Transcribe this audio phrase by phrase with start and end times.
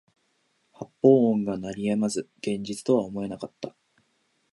[0.73, 3.75] 発砲音が鳴り止まず現実とは思えなかった